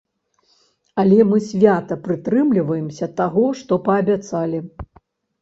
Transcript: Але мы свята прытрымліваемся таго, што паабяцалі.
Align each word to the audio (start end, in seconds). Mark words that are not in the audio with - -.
Але 1.03 1.19
мы 1.33 1.37
свята 1.49 1.97
прытрымліваемся 2.07 3.09
таго, 3.21 3.45
што 3.61 3.73
паабяцалі. 3.91 4.65